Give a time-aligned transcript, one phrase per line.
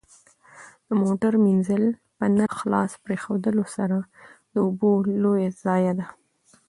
[0.87, 1.83] د موټر مینځل
[2.17, 3.97] په نل خلاص پرېښودلو سره
[4.53, 4.91] د اوبو
[5.23, 6.07] لوی ضایع ده.